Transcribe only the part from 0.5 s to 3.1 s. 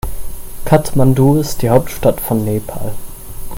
Kathmandu ist die Hauptstadt von Nepal.